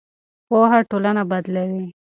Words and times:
پوهه 0.47 0.79
ټولنه 0.89 1.23
بدلوي. 1.31 1.85